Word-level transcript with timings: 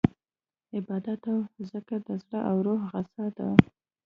عبادت 0.75 1.21
او 1.33 1.39
ذکر 1.71 1.99
د 2.07 2.09
زړه 2.23 2.39
او 2.49 2.55
روح 2.67 2.81
غذا 2.91 3.25
ده. 3.37 3.49